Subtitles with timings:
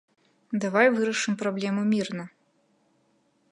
[0.63, 2.25] Давай вырашым праблему мірна!